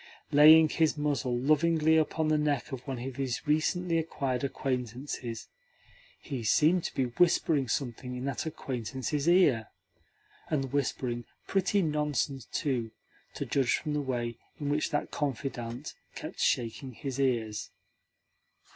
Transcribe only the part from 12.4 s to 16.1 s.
too, to judge from the way in which that confidant